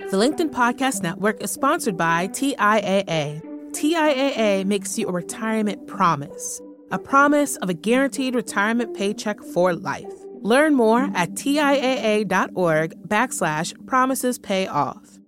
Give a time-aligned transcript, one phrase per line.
[0.00, 3.40] The LinkedIn Podcast Network is sponsored by TIAA.
[3.70, 10.12] TIAA makes you a retirement promise, a promise of a guaranteed retirement paycheck for life.
[10.40, 15.20] Learn more at TIAA.org backslash promises pay off.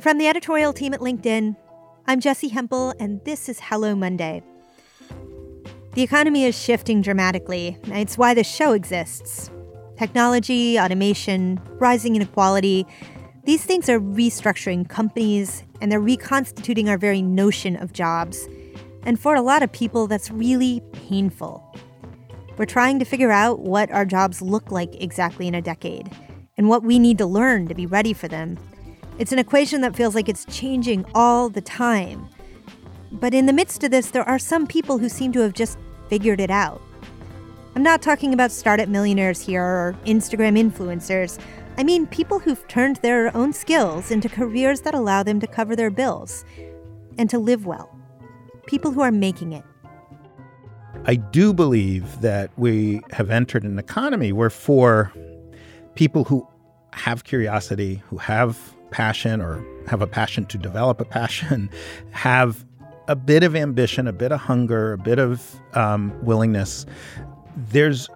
[0.00, 1.56] From the editorial team at LinkedIn,
[2.06, 4.44] I'm Jessi Hempel, and this is Hello Monday.
[5.94, 7.78] The economy is shifting dramatically.
[7.86, 9.50] It's why this show exists.
[9.96, 12.86] Technology, automation, rising inequality,
[13.44, 18.48] these things are restructuring companies and they're reconstituting our very notion of jobs.
[19.04, 21.62] And for a lot of people, that's really painful.
[22.56, 26.10] We're trying to figure out what our jobs look like exactly in a decade
[26.56, 28.58] and what we need to learn to be ready for them.
[29.18, 32.28] It's an equation that feels like it's changing all the time.
[33.12, 35.78] But in the midst of this, there are some people who seem to have just
[36.08, 36.80] figured it out.
[37.76, 41.40] I'm not talking about startup millionaires here or Instagram influencers.
[41.76, 45.74] I mean people who've turned their own skills into careers that allow them to cover
[45.74, 46.44] their bills
[47.18, 47.90] and to live well.
[48.66, 49.64] People who are making it.
[51.06, 55.12] I do believe that we have entered an economy where, for
[55.96, 56.46] people who
[56.92, 58.56] have curiosity, who have
[58.92, 61.68] passion or have a passion to develop a passion,
[62.12, 62.64] have
[63.08, 66.86] a bit of ambition, a bit of hunger, a bit of um, willingness,
[67.56, 68.08] there's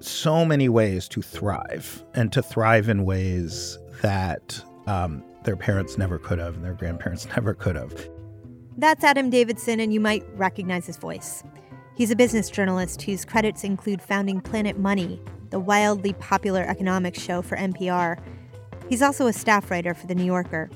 [0.00, 6.18] so many ways to thrive and to thrive in ways that um, their parents never
[6.18, 8.08] could have and their grandparents never could have.
[8.76, 11.44] That's Adam Davidson, and you might recognize his voice.
[11.96, 15.20] He's a business journalist whose credits include founding Planet Money,
[15.50, 18.20] the wildly popular economics show for NPR.
[18.88, 20.70] He's also a staff writer for The New Yorker.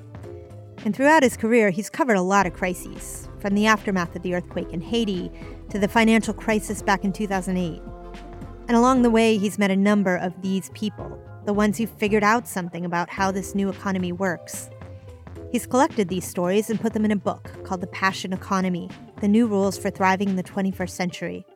[0.85, 4.35] And throughout his career, he's covered a lot of crises, from the aftermath of the
[4.35, 5.33] earthquake in Haiti
[5.71, 7.83] to the financial crisis back in 2008.
[8.69, 12.25] And along the way, he's met a number of these people, the ones who figured
[12.25, 14.71] out something about how this new economy works.
[15.51, 19.29] He's collected these stories and put them in a book called The Passion Economy The
[19.29, 21.47] New Rules for Thriving in the 21st Century.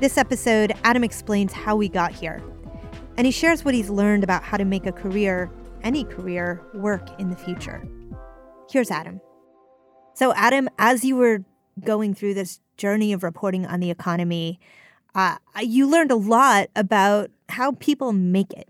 [0.00, 2.42] This episode, Adam explains how we got here,
[3.16, 5.50] and he shares what he's learned about how to make a career,
[5.82, 7.86] any career, work in the future.
[8.70, 9.20] Here's Adam.
[10.14, 11.44] So, Adam, as you were
[11.84, 14.58] going through this journey of reporting on the economy,
[15.14, 18.68] uh, you learned a lot about how people make it,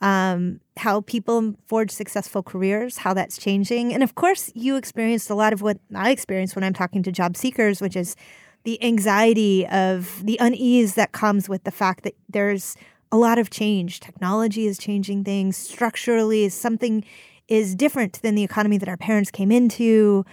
[0.00, 3.94] um, how people forge successful careers, how that's changing.
[3.94, 7.12] And of course, you experienced a lot of what I experience when I'm talking to
[7.12, 8.16] job seekers, which is
[8.64, 12.76] the anxiety of the unease that comes with the fact that there's
[13.12, 14.00] a lot of change.
[14.00, 17.04] Technology is changing things structurally, something
[17.46, 20.24] is different than the economy that our parents came into.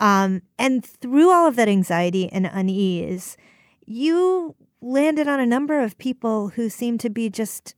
[0.00, 3.36] Um, and through all of that anxiety and unease,
[3.86, 7.74] you landed on a number of people who seem to be just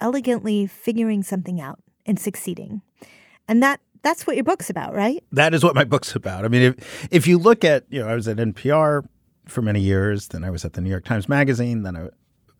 [0.00, 2.82] elegantly figuring something out and succeeding.
[3.48, 5.22] And that that's what your book's about, right?
[5.32, 6.44] That is what my book's about.
[6.44, 9.06] I mean, if if you look at, you know, I was at NPR
[9.46, 12.08] for many years, then I was at the New York Times Magazine, then I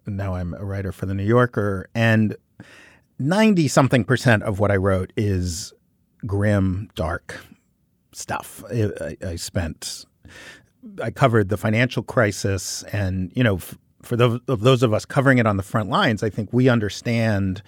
[0.06, 2.36] now I'm a writer for the New Yorker, and
[3.18, 5.72] 90 something percent of what I wrote is
[6.26, 7.40] grim, dark
[8.20, 8.62] stuff.
[8.70, 10.04] I, I spent,
[11.02, 15.04] I covered the financial crisis, and you know, f- for those of those of us
[15.04, 17.62] covering it on the front lines, I think we understand.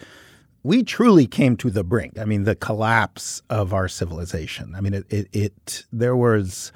[0.65, 2.21] We truly came to the brink.
[2.21, 4.77] I mean, the collapse of our civilization.
[4.77, 6.71] I mean, it, it, it there was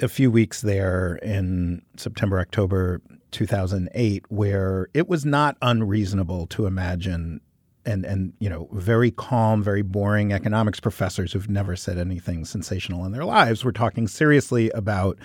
[0.00, 7.40] a few weeks there in September, October 2008, where it was not unreasonable to imagine
[7.86, 13.04] and and you know very calm, very boring economics professors who've never said anything sensational
[13.04, 15.18] in their lives were talking seriously about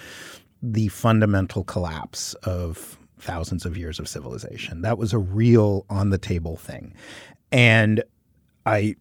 [0.62, 4.82] the fundamental collapse of thousands of years of civilization.
[4.82, 6.94] That was a real on the table thing,
[7.52, 8.04] and
[8.66, 8.96] I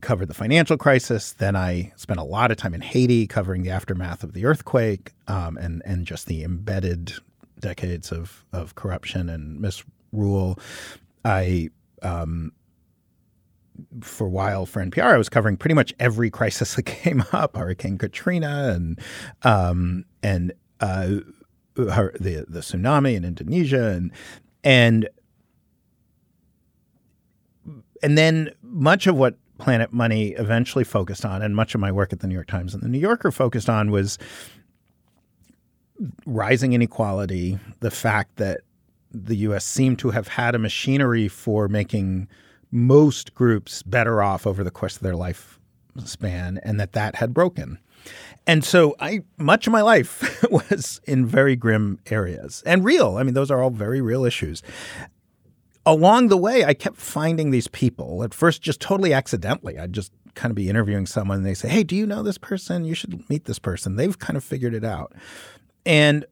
[0.00, 1.32] covered the financial crisis.
[1.32, 5.12] Then I spent a lot of time in Haiti covering the aftermath of the earthquake
[5.28, 7.12] um, and and just the embedded
[7.58, 10.58] decades of of corruption and misrule.
[11.24, 11.70] I
[12.02, 12.52] um,
[14.00, 17.56] for a while for NPR, I was covering pretty much every crisis that came up:
[17.56, 19.00] Hurricane Katrina and
[19.42, 21.06] um, and uh,
[21.74, 24.10] the the tsunami in Indonesia and
[24.62, 25.08] and
[28.02, 32.12] and then much of what Planet Money eventually focused on, and much of my work
[32.12, 34.18] at the New York Times and the New Yorker focused on was
[36.26, 38.60] rising inequality, the fact that
[39.12, 39.64] the U.S.
[39.64, 42.28] seemed to have had a machinery for making
[42.74, 47.78] most groups better off over the course of their lifespan and that that had broken.
[48.46, 53.16] And so I much of my life was in very grim areas and real.
[53.16, 54.62] I mean those are all very real issues.
[55.86, 58.24] along the way, I kept finding these people.
[58.24, 59.78] At first, just totally accidentally.
[59.78, 62.38] I'd just kind of be interviewing someone and they say, Hey, do you know this
[62.38, 62.84] person?
[62.84, 63.96] You should meet this person.
[63.96, 65.12] They've kind of figured it out.
[65.86, 66.24] And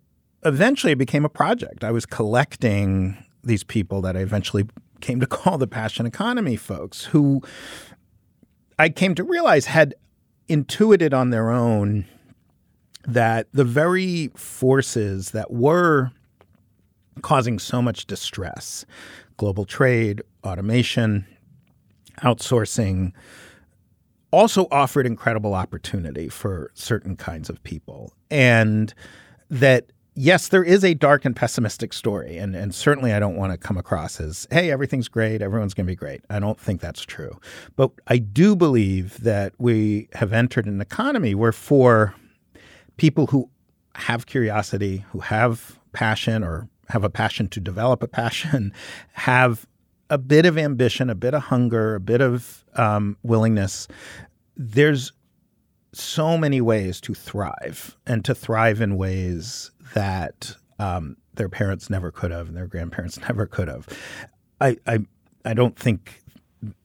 [0.45, 1.85] eventually it became a project.
[1.85, 4.67] I was collecting these people that I eventually
[5.03, 7.43] came to call the passion economy folks who
[8.79, 9.95] I came to realize had
[10.49, 12.07] intuited on their own
[13.07, 16.11] that the very forces that were
[17.21, 18.87] causing so much distress
[19.37, 21.27] global trade, automation,
[22.23, 23.13] outsourcing
[24.31, 28.13] also offered incredible opportunity for certain kinds of people.
[28.31, 28.95] And
[29.51, 32.37] that yes, there is a dark and pessimistic story.
[32.39, 35.87] And, and certainly I don't want to come across as, hey, everything's great, everyone's going
[35.87, 36.23] to be great.
[36.31, 37.39] I don't think that's true.
[37.77, 42.15] But I do believe that we have entered an economy where for
[42.97, 43.49] people who
[43.95, 48.73] have curiosity, who have passion or have a passion to develop a passion,
[49.13, 49.67] have
[50.11, 53.89] a bit of ambition, a bit of hunger, a bit of um, willingness,
[54.57, 55.13] there's
[55.93, 62.11] so many ways to thrive and to thrive in ways that um, their parents never
[62.11, 63.87] could have and their grandparents never could have.
[64.61, 65.01] I, I,
[65.45, 66.23] I don't think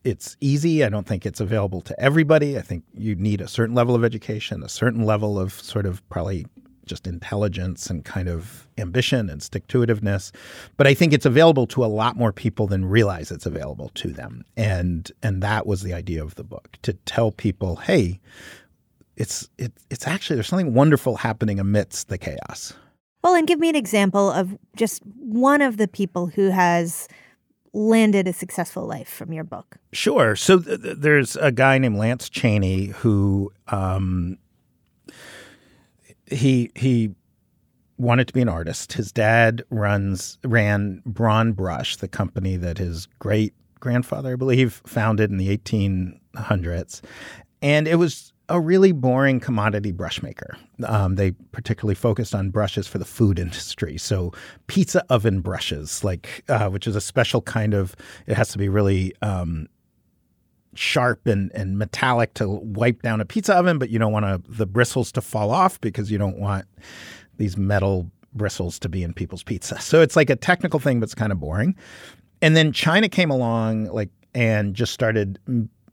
[0.04, 0.84] it's easy.
[0.84, 2.58] I don't think it's available to everybody.
[2.58, 6.06] I think you need a certain level of education, a certain level of sort of
[6.08, 6.46] probably
[6.88, 10.32] just intelligence and kind of ambition and stick to itiveness.
[10.76, 14.08] But I think it's available to a lot more people than realize it's available to
[14.08, 14.44] them.
[14.56, 18.20] And and that was the idea of the book to tell people, hey,
[19.18, 22.72] it's it, it's actually there's something wonderful happening amidst the chaos.
[23.22, 27.08] Well, and give me an example of just one of the people who has
[27.72, 29.76] landed a successful life from your book.
[29.92, 30.36] Sure.
[30.36, 34.38] So th- th- there's a guy named Lance Cheney who um,
[36.26, 37.10] he he
[37.98, 38.92] wanted to be an artist.
[38.92, 45.30] His dad runs ran Braun Brush, the company that his great grandfather, I believe, founded
[45.30, 47.00] in the 1800s,
[47.60, 50.56] and it was a really boring commodity brush maker.
[50.86, 53.98] Um, they particularly focused on brushes for the food industry.
[53.98, 54.32] So
[54.66, 57.94] pizza oven brushes, like uh, which is a special kind of.
[58.26, 59.68] It has to be really um,
[60.74, 64.40] sharp and, and metallic to wipe down a pizza oven, but you don't want to,
[64.50, 66.64] the bristles to fall off because you don't want
[67.36, 69.80] these metal bristles to be in people's pizza.
[69.80, 71.74] So it's like a technical thing, but it's kind of boring.
[72.40, 75.38] And then China came along, like, and just started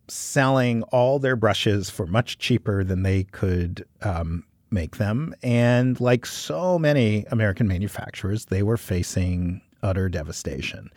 [0.07, 5.33] selling all their brushes for much cheaper than they could um, make them.
[5.41, 10.89] And like so many American manufacturers, they were facing utter devastation.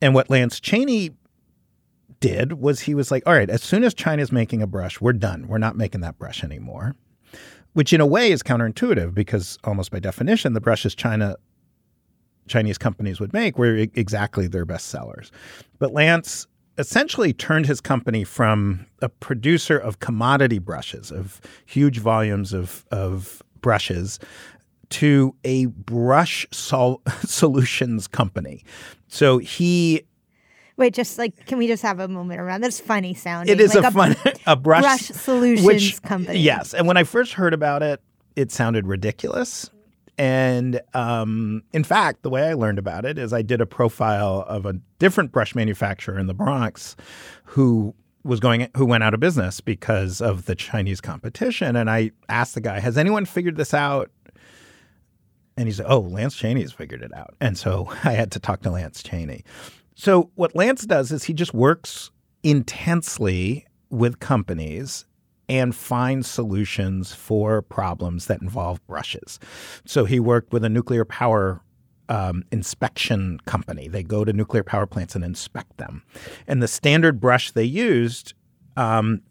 [0.00, 1.10] And what Lance Cheney
[2.20, 5.12] did was he was like, all right, as soon as China's making a brush, we're
[5.12, 5.46] done.
[5.46, 6.96] We're not making that brush anymore.
[7.72, 11.36] Which in a way is counterintuitive because almost by definition, the brushes China
[12.46, 15.32] Chinese companies would make were exactly their best sellers.
[15.78, 16.46] But Lance
[16.78, 23.42] essentially turned his company from a producer of commodity brushes, of huge volumes of, of
[23.60, 24.18] brushes,
[24.90, 28.64] to a brush sol- solutions company.
[29.08, 30.04] So he
[30.76, 32.60] Wait, just like, can we just have a moment around?
[32.60, 33.54] That's funny sounding.
[33.54, 34.16] It is like a, fun
[34.46, 36.40] a brush, brush solutions which, company.
[36.40, 38.00] Yes, and when I first heard about it,
[38.34, 39.70] it sounded ridiculous.
[40.16, 44.44] And um, in fact, the way I learned about it is I did a profile
[44.48, 46.96] of a different brush manufacturer in the Bronx
[47.44, 51.76] who was going who went out of business because of the Chinese competition.
[51.76, 54.10] And I asked the guy, "Has anyone figured this out?"
[55.56, 58.40] And he said, "Oh, Lance Cheney has figured it out." And so I had to
[58.40, 59.44] talk to Lance Cheney.
[59.94, 62.10] So what Lance does is he just works
[62.42, 65.06] intensely with companies
[65.48, 69.38] and find solutions for problems that involve brushes.
[69.84, 71.60] So he worked with a nuclear power
[72.08, 73.88] um, inspection company.
[73.88, 76.02] They go to nuclear power plants and inspect them.
[76.46, 78.34] And the standard brush they used
[78.76, 79.22] um,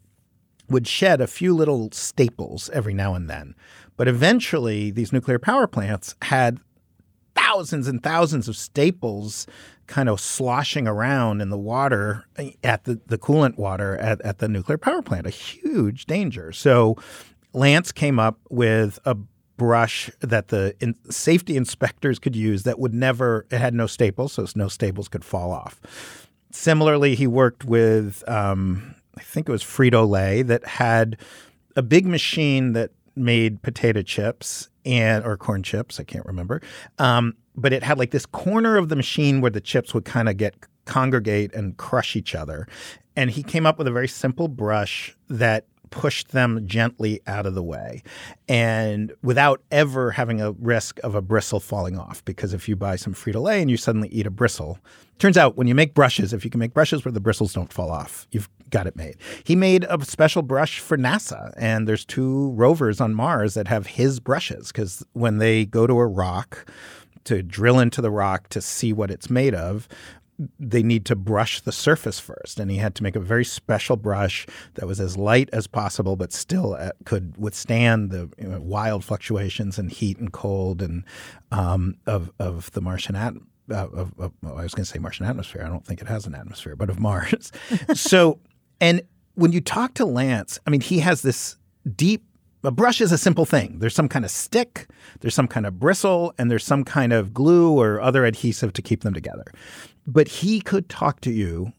[0.68, 3.54] would shed a few little staples every now and then.
[3.96, 6.58] But eventually, these nuclear power plants had
[7.36, 9.46] thousands and thousands of staples
[9.86, 12.26] kind of sloshing around in the water
[12.62, 16.52] at the, the coolant water at, at the nuclear power plant, a huge danger.
[16.52, 16.96] So
[17.52, 19.16] Lance came up with a
[19.56, 24.32] brush that the in, safety inspectors could use that would never, it had no staples,
[24.32, 25.80] so no staples could fall off.
[26.50, 31.16] Similarly, he worked with, um, I think it was Frito Lay, that had
[31.76, 36.60] a big machine that made potato chips and or corn chips, I can't remember.
[36.98, 40.28] Um, but it had like this corner of the machine where the chips would kind
[40.28, 42.66] of get congregate and crush each other.
[43.16, 47.54] And he came up with a very simple brush that pushed them gently out of
[47.54, 48.02] the way
[48.48, 52.24] and without ever having a risk of a bristle falling off.
[52.24, 54.80] Because if you buy some Frito Lay and you suddenly eat a bristle,
[55.20, 57.72] turns out when you make brushes, if you can make brushes where the bristles don't
[57.72, 59.16] fall off, you've got it made.
[59.44, 63.86] He made a special brush for NASA, and there's two rovers on Mars that have
[63.86, 66.68] his brushes because when they go to a rock,
[67.24, 69.88] to drill into the rock to see what it's made of,
[70.58, 72.58] they need to brush the surface first.
[72.58, 76.16] And he had to make a very special brush that was as light as possible,
[76.16, 81.04] but still uh, could withstand the you know, wild fluctuations and heat and cold and
[81.52, 83.50] um, of, of the Martian atmosphere.
[83.70, 85.62] Uh, of, of well, I was going to say Martian atmosphere.
[85.64, 87.50] I don't think it has an atmosphere, but of Mars.
[87.94, 88.38] so,
[88.78, 89.00] and
[89.36, 91.56] when you talk to Lance, I mean, he has this
[91.96, 92.24] deep
[92.64, 93.78] a brush is a simple thing.
[93.78, 94.88] There's some kind of stick,
[95.20, 98.82] there's some kind of bristle, and there's some kind of glue or other adhesive to
[98.82, 99.44] keep them together.
[100.06, 101.72] But he could talk to you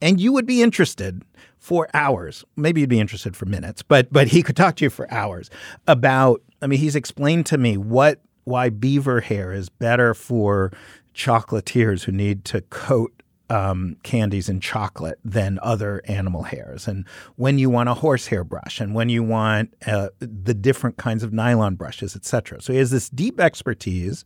[0.00, 1.22] and you would be interested
[1.58, 2.44] for hours.
[2.56, 5.50] Maybe you'd be interested for minutes, but but he could talk to you for hours
[5.86, 10.72] about I mean, he's explained to me what why beaver hair is better for
[11.14, 13.17] chocolatiers who need to coat
[13.50, 18.80] um, candies and chocolate than other animal hairs, and when you want a horsehair brush,
[18.80, 22.60] and when you want uh, the different kinds of nylon brushes, etc.
[22.60, 24.24] So he has this deep expertise.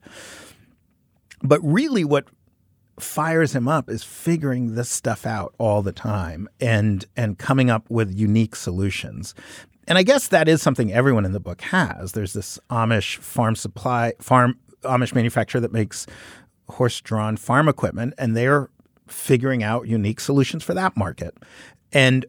[1.44, 2.28] But really, what
[3.00, 7.88] fires him up is figuring this stuff out all the time and and coming up
[7.90, 9.34] with unique solutions.
[9.88, 12.12] And I guess that is something everyone in the book has.
[12.12, 16.06] There's this Amish farm supply farm Amish manufacturer that makes
[16.68, 18.70] horse-drawn farm equipment and they're
[19.06, 21.36] figuring out unique solutions for that market.
[21.92, 22.26] And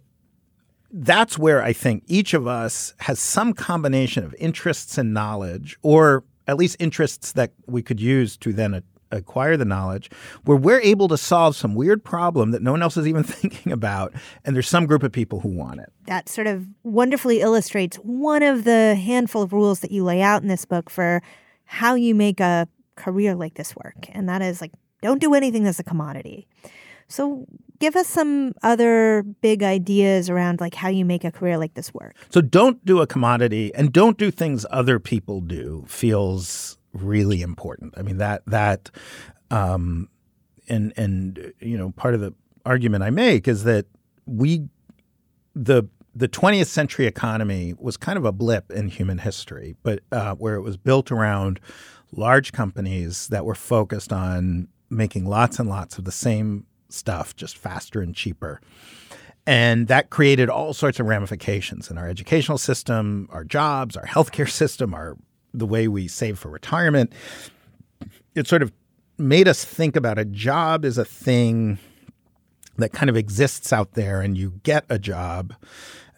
[0.92, 6.24] that's where I think each of us has some combination of interests and knowledge, or
[6.48, 10.10] at least interests that we could use to then acquire the knowledge,
[10.44, 13.72] where we're able to solve some weird problem that no one else is even thinking
[13.72, 14.14] about.
[14.46, 15.92] And there's some group of people who want it.
[16.06, 20.42] That sort of wonderfully illustrates one of the handful of rules that you lay out
[20.42, 21.22] in this book for
[21.66, 24.08] how you make a career like this work.
[24.12, 24.72] And that is like,
[25.04, 26.48] don't do anything that's a commodity.
[27.10, 27.46] So
[27.80, 31.94] give us some other big ideas around like how you make a career like this
[31.94, 32.16] work.
[32.30, 37.94] So don't do a commodity and don't do things other people do feels really important.
[37.98, 38.90] I mean that that
[39.52, 40.08] um
[40.70, 42.34] and and you know part of the
[42.66, 43.86] argument I make is that
[44.26, 44.70] we
[45.54, 45.84] the
[46.16, 50.56] the 20th century economy was kind of a blip in human history, but uh, where
[50.56, 51.60] it was built around
[52.12, 57.58] large companies that were focused on making lots and lots of the same stuff just
[57.58, 58.62] faster and cheaper.
[59.46, 64.50] And that created all sorts of ramifications in our educational system, our jobs, our healthcare
[64.62, 65.18] system, our
[65.54, 67.14] the way we save for retirement.
[68.34, 68.72] It sort of
[69.18, 71.78] made us think about a job as a thing
[72.78, 75.54] that kind of exists out there and you get a job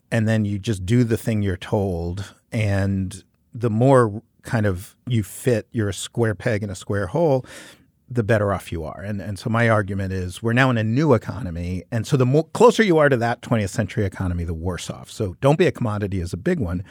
[0.09, 5.23] and then you just do the thing you're told and the more kind of you
[5.23, 7.45] fit you're a square peg in a square hole
[8.09, 9.01] the better off you are.
[9.01, 12.25] And and so my argument is we're now in a new economy, and so the
[12.25, 15.09] more closer you are to that 20th century economy, the worse off.
[15.09, 16.83] So don't be a commodity is a big one.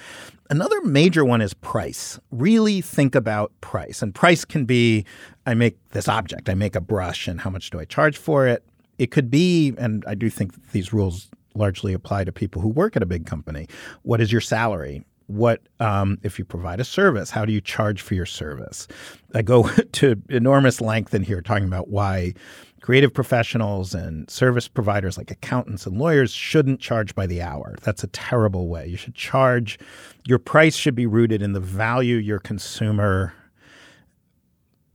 [0.50, 2.18] Another major one is price.
[2.30, 4.02] Really think about price.
[4.02, 5.04] And price can be
[5.47, 8.47] I make this object, I make a brush, and how much do I charge for
[8.47, 8.64] it?
[8.99, 12.97] It could be, and I do think these rules largely apply to people who work
[12.97, 13.68] at a big company.
[14.02, 15.04] What is your salary?
[15.26, 18.87] What um, if you provide a service how do you charge for your service?
[19.35, 22.35] I go to enormous length in here talking about why
[22.81, 27.76] creative professionals and service providers like accountants and lawyers shouldn't charge by the hour.
[27.83, 28.87] That's a terrible way.
[28.87, 29.78] You should charge
[30.26, 33.33] your price should be rooted in the value your consumer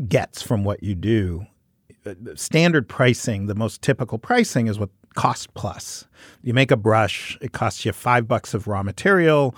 [0.08, 1.46] gets from what you do.
[2.06, 6.08] Uh, standard pricing the most typical pricing is what cost plus.
[6.44, 9.56] You make a brush, it costs you five bucks of raw material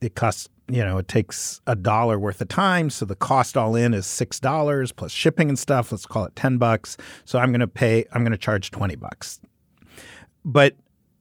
[0.00, 2.90] it costs you know it takes a dollar worth of time.
[2.90, 5.92] So the cost all in is six dollars plus shipping and stuff.
[5.92, 6.96] Let's call it 10 bucks.
[7.24, 9.40] So i'm going to pay i'm going to charge 20 bucks.
[10.44, 10.76] But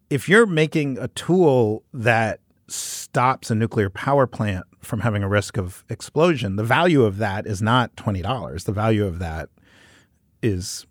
[0.09, 5.57] if you're making a tool that stops a nuclear power plant from having a risk
[5.57, 9.49] of explosion the value of that is not $20 the value of that
[10.41, 10.85] is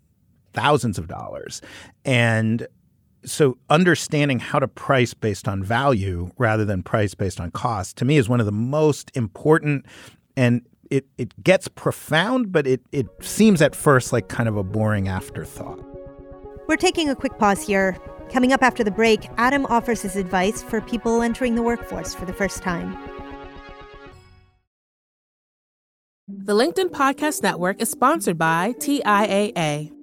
[0.53, 1.61] thousands of dollars.
[2.05, 2.67] And
[3.25, 8.05] so understanding how to price based on value rather than price based on cost to
[8.05, 9.85] me is one of the most important
[10.35, 14.63] and it, it gets profound but it, it seems at first like kind of a
[14.63, 15.79] boring afterthought.
[16.67, 17.97] We're taking a quick pause here.
[18.31, 22.25] Coming up after the break adam offers his advice for people entering the workforce for
[22.25, 22.97] the first time.
[26.27, 30.02] The linkedin podcast network is sponsored by tiaa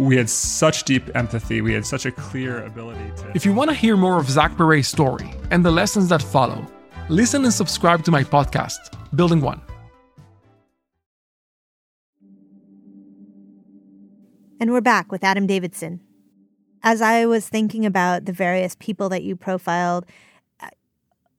[0.00, 1.60] we had such deep empathy.
[1.60, 3.32] We had such a clear ability to.
[3.34, 6.66] If you want to hear more of Zach Perret's story and the lessons that follow,
[7.10, 8.78] listen and subscribe to my podcast,
[9.14, 9.60] Building One.
[14.58, 16.00] And we're back with Adam Davidson.
[16.82, 20.06] As I was thinking about the various people that you profiled,
[20.60, 20.68] uh,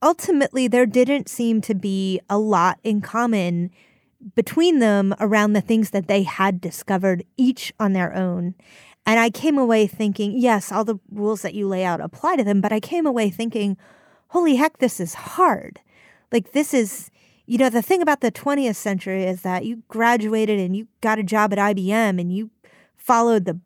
[0.04, 3.72] ultimately there didn't seem to be a lot in common
[4.36, 8.56] between them around the things that they had discovered each on their own.
[9.06, 12.44] And I came away thinking, yes, all the rules that you lay out apply to
[12.44, 13.78] them, but I came away thinking,
[14.30, 15.80] holy heck, this is hard.
[16.32, 17.10] Like, this is,
[17.46, 21.20] you know, the thing about the 20th century is that you graduated and you got
[21.20, 22.52] a job at IBM and you
[22.96, 23.60] followed the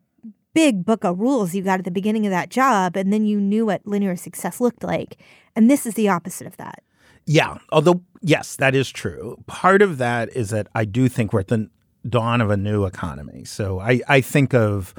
[0.54, 3.38] big book of rules you got at the beginning of that job, and then you
[3.38, 5.18] knew what linear success looked like.
[5.54, 6.82] And this is the opposite of that.
[7.26, 9.42] Yeah, although yes, that is true.
[9.46, 11.68] Part of that is that I do think we're at the
[12.08, 13.44] dawn of a new economy.
[13.44, 14.94] So I, I think of,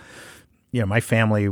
[0.71, 1.49] you know, my family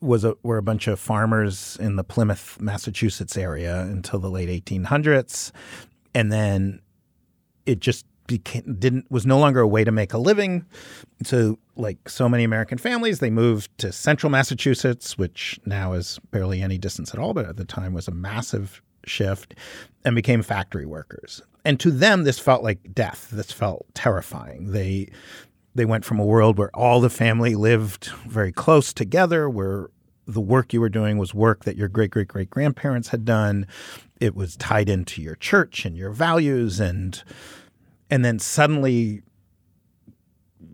[0.00, 4.50] was a were a bunch of farmers in the Plymouth, Massachusetts area until the late
[4.50, 5.50] 1800s,
[6.14, 6.80] and then
[7.64, 10.66] it just became didn't was no longer a way to make a living.
[11.24, 16.60] So like so many American families, they moved to central Massachusetts, which now is barely
[16.60, 19.54] any distance at all, but at the time was a massive shift
[20.04, 21.42] and became factory workers.
[21.64, 23.28] And to them, this felt like death.
[23.30, 24.72] This felt terrifying.
[24.72, 25.08] They
[25.74, 29.88] they went from a world where all the family lived very close together, where
[30.26, 33.66] the work you were doing was work that your great great great grandparents had done.
[34.20, 37.22] It was tied into your church and your values, and
[38.10, 39.22] and then suddenly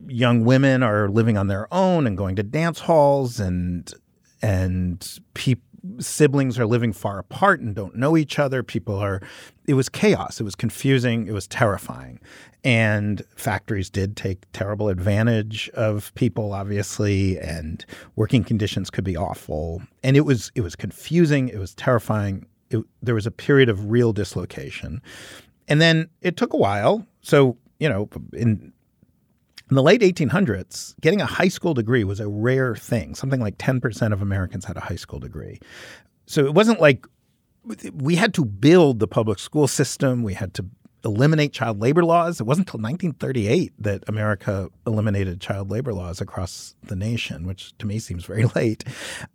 [0.07, 3.93] young women are living on their own and going to dance halls and
[4.41, 5.68] and people
[5.99, 8.63] siblings are living far apart and don't know each other.
[8.63, 9.21] People are,
[9.67, 10.41] it was chaos.
[10.41, 11.27] It was confusing.
[11.27, 12.21] It was terrifying.
[12.65, 17.85] And factories did take terrible advantage of people, obviously, and
[18.17, 19.83] working conditions could be awful.
[20.03, 21.49] And it was, it was confusing.
[21.49, 22.47] It was terrifying.
[22.71, 25.01] It, there was a period of real dislocation.
[25.69, 27.07] And then it took a while.
[27.23, 28.73] So, you know, in
[29.71, 33.15] in the late 1800s, getting a high school degree was a rare thing.
[33.15, 35.61] Something like 10% of Americans had a high school degree.
[36.27, 37.07] So it wasn't like
[37.93, 40.23] we had to build the public school system.
[40.23, 40.65] We had to
[41.05, 42.41] eliminate child labor laws.
[42.41, 47.87] It wasn't until 1938 that America eliminated child labor laws across the nation, which to
[47.87, 48.85] me seems very late.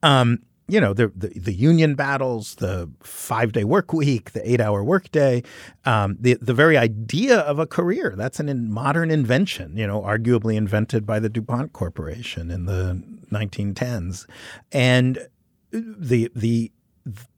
[0.02, 4.62] Um, you know the, the, the union battles, the five day work week, the eight
[4.62, 5.43] hour workday,
[5.86, 8.13] um, the the very idea of a career.
[8.15, 9.76] That's an in modern invention.
[9.78, 14.26] You know, arguably invented by the DuPont Corporation in the 1910s,
[14.71, 15.28] and
[15.73, 16.71] the the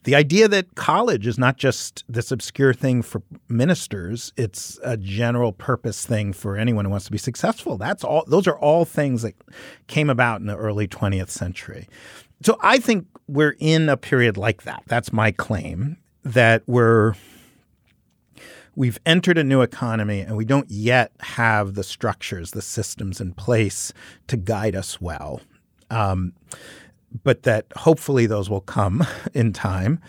[0.03, 5.51] the idea that college is not just this obscure thing for ministers it's a general
[5.51, 9.23] purpose thing for anyone who wants to be successful that's all those are all things
[9.23, 9.33] that
[9.87, 11.87] came about in the early 20th century
[12.45, 14.83] so I think we're in a period like that.
[14.85, 17.15] That's my claim that we're
[18.75, 23.33] we've entered a new economy and we don't yet have the structures, the systems in
[23.33, 23.93] place
[24.27, 25.41] to guide us well.
[25.89, 26.33] Um,
[27.23, 29.03] but that hopefully those will come
[29.33, 29.99] in time.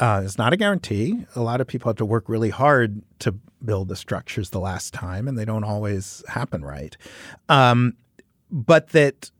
[0.00, 1.24] Uh, it's not a guarantee.
[1.36, 4.92] A lot of people have to work really hard to build the structures the last
[4.92, 6.96] time, and they don't always happen right.
[7.48, 7.94] Um,
[8.50, 9.30] but that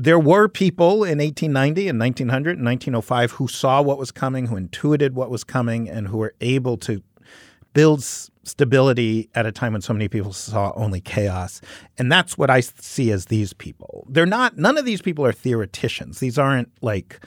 [0.00, 4.56] there were people in 1890 and 1900 and 1905 who saw what was coming, who
[4.56, 7.02] intuited what was coming, and who were able to
[7.74, 11.60] build stability at a time when so many people saw only chaos.
[11.98, 14.06] And that's what I see as these people.
[14.08, 16.18] They're not, none of these people are theoreticians.
[16.18, 17.20] These aren't like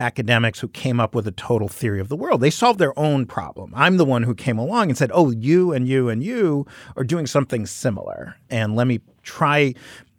[0.00, 2.40] academics who came up with a total theory of the world.
[2.40, 3.72] They solved their own problem.
[3.76, 7.04] I'm the one who came along and said, oh, you and you and you are
[7.04, 8.34] doing something similar.
[8.50, 9.74] And let me try.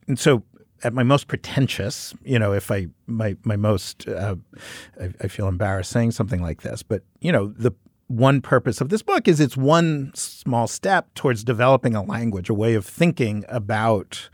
[0.08, 0.44] And so
[0.84, 4.36] at my most pretentious, you know, if I my my most, uh,
[5.00, 7.72] I, I, feel embarrassed saying something like this, but you know, the
[8.08, 12.54] one purpose of this book is it's one small step towards developing a language, a
[12.54, 14.30] way of thinking about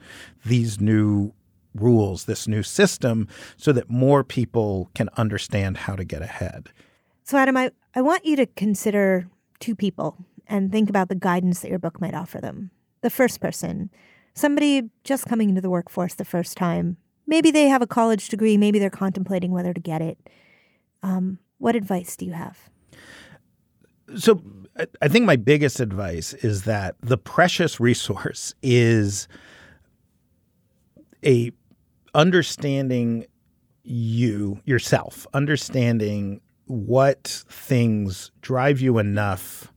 [0.45, 1.33] these new
[1.75, 6.69] rules, this new system, so that more people can understand how to get ahead.
[7.23, 9.27] So, Adam, I, I want you to consider
[9.59, 12.71] two people and think about the guidance that your book might offer them.
[13.01, 13.89] The first person,
[14.37, 16.97] somebody just coming into the workforce the first time.
[17.25, 20.17] Maybe they have a college degree, maybe they're contemplating whether to get it.
[21.03, 22.57] Um, what advice do you have?
[24.15, 24.41] So,
[25.01, 29.27] I think my biggest advice is that the precious resource is
[31.25, 31.51] a
[32.13, 33.25] understanding
[33.83, 39.73] you yourself, understanding what things drive you enough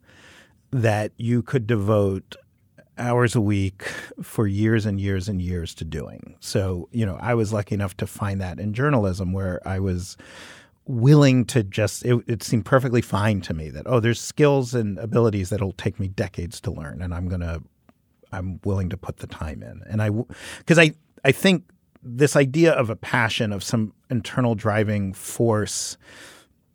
[0.71, 2.37] that you could devote
[3.01, 3.83] hours a week
[4.23, 6.37] for years and years and years to doing.
[6.41, 10.17] So, you know, I was lucky enough to find that in journalism where I was
[10.87, 14.99] willing to just it, it, seemed perfectly fine to me that oh there's skills and
[14.99, 17.61] abilities that'll take me decades to learn and i'm gonna
[18.33, 20.11] i'm willing to put the time in and i
[20.59, 20.91] because i
[21.25, 21.65] i think
[22.03, 25.97] this idea of a passion of some internal driving force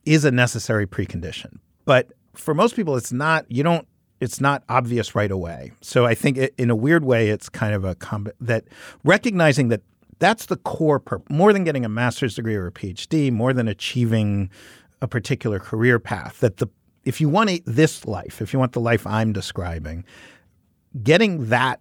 [0.05, 3.87] is a necessary precondition but for most people it's not you don't
[4.19, 7.73] it's not obvious right away so i think it, in a weird way it's kind
[7.73, 8.65] of a comb- that
[9.03, 9.81] recognizing that
[10.19, 11.29] that's the core purpose.
[11.29, 14.49] More than getting a master's degree or a PhD, more than achieving
[15.01, 16.39] a particular career path.
[16.39, 16.67] That the
[17.03, 20.03] if you want a, this life, if you want the life I'm describing,
[21.03, 21.79] getting that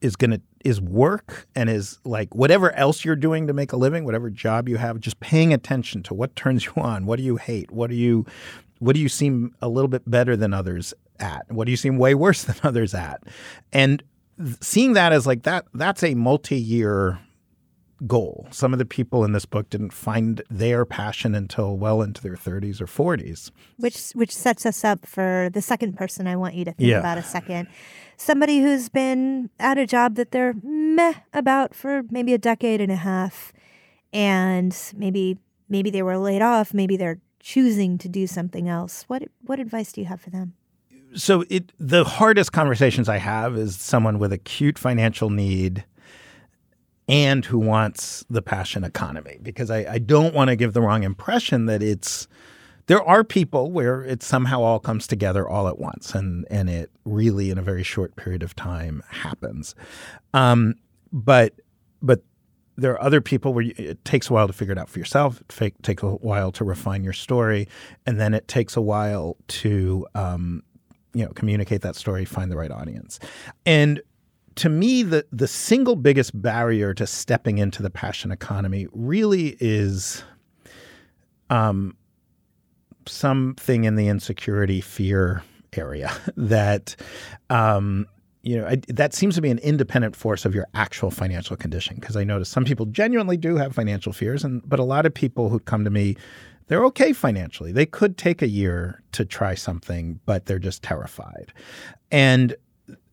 [0.00, 3.76] is going to is work and is like whatever else you're doing to make a
[3.76, 7.22] living, whatever job you have, just paying attention to what turns you on, what do
[7.22, 8.26] you hate, what do you
[8.80, 11.98] what do you seem a little bit better than others at, what do you seem
[11.98, 13.22] way worse than others at,
[13.72, 14.02] and
[14.60, 17.18] seeing that as like that that's a multi-year
[18.06, 18.46] goal.
[18.50, 22.36] Some of the people in this book didn't find their passion until well into their
[22.36, 23.50] 30s or 40s.
[23.76, 26.98] Which which sets us up for the second person I want you to think yeah.
[26.98, 27.68] about a second.
[28.16, 32.92] Somebody who's been at a job that they're meh about for maybe a decade and
[32.92, 33.52] a half
[34.12, 39.04] and maybe maybe they were laid off, maybe they're choosing to do something else.
[39.08, 40.54] What what advice do you have for them?
[41.14, 45.84] So it the hardest conversations I have is someone with acute financial need
[47.08, 51.02] and who wants the passion economy because I, I don't want to give the wrong
[51.02, 52.28] impression that it's
[52.86, 56.90] there are people where it somehow all comes together all at once and and it
[57.04, 59.74] really in a very short period of time happens
[60.34, 60.74] um,
[61.12, 61.54] but
[62.02, 62.22] but
[62.78, 65.00] there are other people where you, it takes a while to figure it out for
[65.00, 65.42] yourself.
[65.60, 67.66] It takes a while to refine your story,
[68.06, 70.62] and then it takes a while to um,
[71.14, 73.18] you know communicate that story, find the right audience.
[73.66, 74.00] And
[74.56, 80.24] to me, the the single biggest barrier to stepping into the passion economy really is
[81.50, 81.96] um,
[83.06, 85.42] something in the insecurity fear
[85.74, 86.96] area that
[87.50, 88.06] um,
[88.42, 91.96] you know I, that seems to be an independent force of your actual financial condition
[92.00, 95.14] because I notice some people genuinely do have financial fears and but a lot of
[95.14, 96.16] people who come to me
[96.68, 101.52] they're okay financially they could take a year to try something but they're just terrified
[102.10, 102.54] and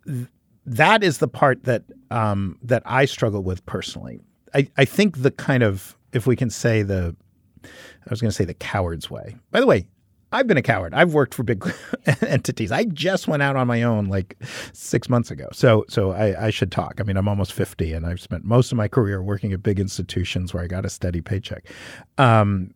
[0.06, 0.28] th-
[0.65, 4.20] that is the part that um, that I struggle with personally.
[4.54, 7.15] I, I think the kind of if we can say the
[7.63, 9.36] I was going to say the coward's way.
[9.52, 9.88] By the way,
[10.32, 10.94] I've been a coward.
[10.94, 11.65] I've worked for big
[12.22, 12.72] entities.
[12.72, 14.38] I just went out on my own like
[14.74, 15.48] six months ago.
[15.52, 17.00] So so I, I, should talk.
[17.00, 19.80] I mean, I'm almost 50 and I've spent most of my career working at big
[19.80, 21.65] institutions where I got a steady paycheck.
[22.18, 22.74] Um,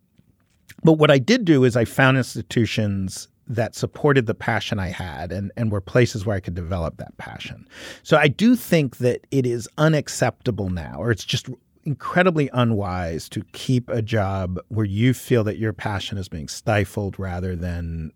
[0.83, 5.31] but what I did do is I found institutions that supported the passion I had
[5.31, 7.67] and, and were places where I could develop that passion.
[8.03, 11.49] So I do think that it is unacceptable now, or it's just
[11.83, 17.17] incredibly unwise to keep a job where you feel that your passion is being stifled
[17.17, 18.11] rather than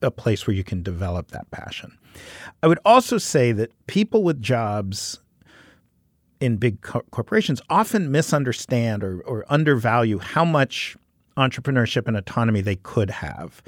[0.00, 1.96] a place where you can develop that passion.
[2.62, 5.20] I would also say that people with jobs
[6.40, 10.96] in big co- corporations often misunderstand or, or undervalue how much
[11.36, 13.62] entrepreneurship and autonomy they could have.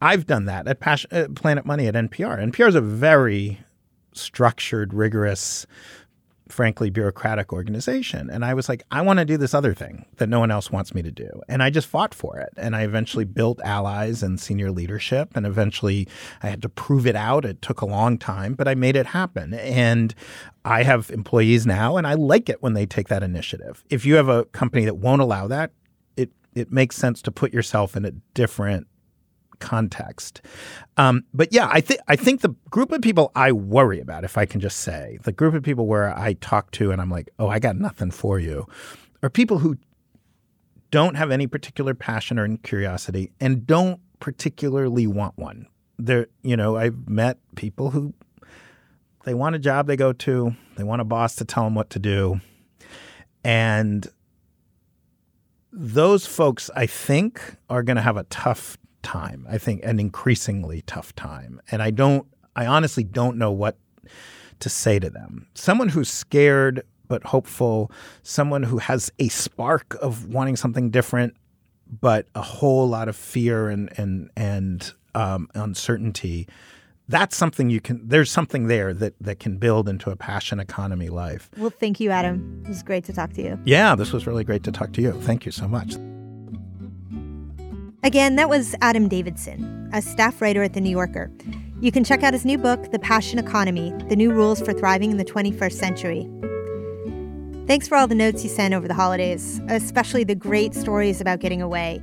[0.00, 2.38] I've done that at uh, Planet Money at NPR.
[2.50, 3.60] NPR is a very
[4.12, 5.66] structured, rigorous,
[6.48, 8.28] frankly bureaucratic organization.
[8.28, 10.70] And i was like i want to do this other thing that no one else
[10.70, 11.28] wants me to do.
[11.48, 12.50] And i just fought for it.
[12.56, 15.36] And i eventually built allies and senior leadership.
[15.36, 16.08] And eventually
[16.42, 17.44] i had to prove it out.
[17.44, 19.54] It took a long time but i made it happen.
[19.54, 20.14] And
[20.64, 23.84] i have employees now and i like it when they take that initiative.
[23.88, 25.70] If you have a company that won't allow that
[26.54, 28.86] it makes sense to put yourself in a different
[29.60, 30.40] context.
[30.96, 34.38] Um, but yeah, I think I think the group of people I worry about, if
[34.38, 37.30] I can just say, the group of people where I talk to and I'm like,
[37.38, 38.66] oh, I got nothing for you,
[39.22, 39.76] are people who
[40.90, 45.66] don't have any particular passion or curiosity and don't particularly want one.
[45.98, 48.14] There, you know, I've met people who
[49.24, 51.90] they want a job they go to, they want a boss to tell them what
[51.90, 52.40] to do,
[53.44, 54.06] and
[55.72, 59.46] those folks, I think, are going to have a tough time.
[59.48, 61.60] I think an increasingly tough time.
[61.70, 63.78] And I don't I honestly don't know what
[64.58, 65.46] to say to them.
[65.54, 67.90] Someone who's scared but hopeful,
[68.22, 71.34] someone who has a spark of wanting something different
[72.00, 76.46] but a whole lot of fear and and and um, uncertainty.
[77.10, 78.00] That's something you can.
[78.06, 81.50] There's something there that that can build into a passion economy life.
[81.56, 82.62] Well, thank you, Adam.
[82.64, 83.58] It was great to talk to you.
[83.64, 85.12] Yeah, this was really great to talk to you.
[85.22, 85.96] Thank you so much.
[88.04, 91.30] Again, that was Adam Davidson, a staff writer at The New Yorker.
[91.80, 95.10] You can check out his new book, The Passion Economy The New Rules for Thriving
[95.10, 96.30] in the 21st Century.
[97.66, 101.40] Thanks for all the notes you sent over the holidays, especially the great stories about
[101.40, 102.00] getting away.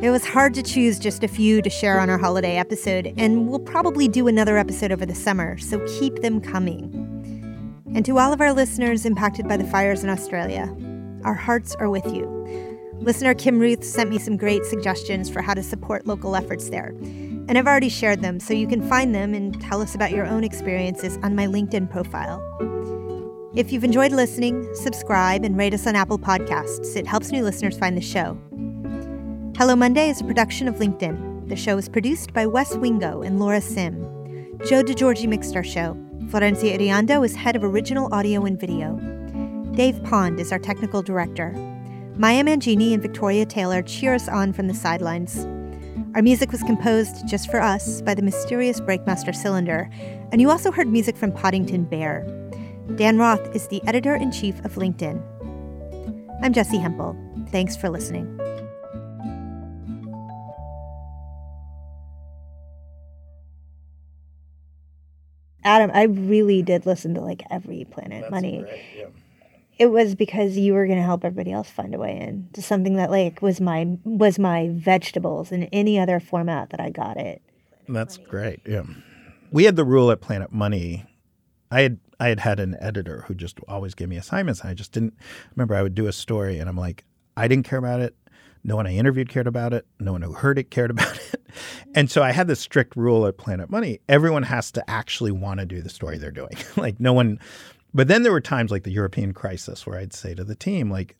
[0.00, 3.48] It was hard to choose just a few to share on our holiday episode, and
[3.48, 7.82] we'll probably do another episode over the summer, so keep them coming.
[7.96, 10.72] And to all of our listeners impacted by the fires in Australia,
[11.24, 12.26] our hearts are with you.
[13.00, 16.94] Listener Kim Ruth sent me some great suggestions for how to support local efforts there.
[17.48, 20.26] And I've already shared them, so you can find them and tell us about your
[20.26, 22.40] own experiences on my LinkedIn profile.
[23.56, 26.94] If you've enjoyed listening, subscribe and rate us on Apple Podcasts.
[26.94, 28.38] It helps new listeners find the show.
[29.58, 31.48] Hello Monday is a production of LinkedIn.
[31.48, 34.04] The show is produced by Wes Wingo and Laura Sim.
[34.64, 35.94] Joe DeGeorge mixed our show.
[36.26, 38.94] Florencia Iriondo is head of original audio and video.
[39.74, 41.50] Dave Pond is our technical director.
[42.14, 45.44] Maya Mangini and Victoria Taylor cheer us on from the sidelines.
[46.14, 49.90] Our music was composed just for us by the mysterious Breakmaster Cylinder,
[50.30, 52.24] and you also heard music from Poddington Bear.
[52.94, 55.20] Dan Roth is the editor in chief of LinkedIn.
[56.44, 57.16] I'm Jessi Hempel.
[57.50, 58.47] Thanks for listening.
[65.68, 68.64] Adam, I really did listen to like every Planet That's Money.
[68.96, 69.06] Yeah
[69.78, 72.60] it was because you were going to help everybody else find a way in to
[72.60, 77.16] something that like was my was my vegetables in any other format that I got
[77.16, 77.40] it.
[77.88, 78.60] That's great.
[78.66, 78.82] Yeah.
[79.50, 81.06] We had the rule at Planet Money.
[81.70, 84.60] I had I had had an editor who just always gave me assignments.
[84.60, 85.14] And I just didn't
[85.54, 87.04] remember I would do a story and I'm like,
[87.36, 88.16] I didn't care about it.
[88.64, 89.86] No one I interviewed cared about it.
[90.00, 91.42] No one who heard it cared about it.
[91.94, 94.00] And so I had this strict rule at Planet Money.
[94.08, 96.56] Everyone has to actually want to do the story they're doing.
[96.76, 97.38] like no one
[97.94, 100.90] but then there were times like the European crisis where I'd say to the team,
[100.90, 101.16] like,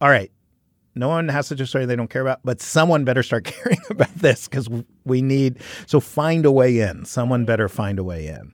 [0.00, 0.30] all right,
[0.94, 3.78] no one has such a story they don't care about, but someone better start caring
[3.88, 4.68] about this because
[5.04, 7.04] we need, so find a way in.
[7.04, 8.52] Someone better find a way in.